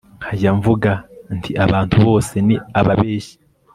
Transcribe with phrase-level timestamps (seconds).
[0.19, 0.91] nkajya mvuga
[1.39, 3.35] ntiabantu bose ni ababeshyi